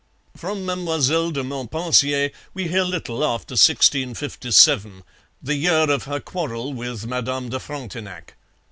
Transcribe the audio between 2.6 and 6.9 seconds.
hear little after 1657, the year of her quarrel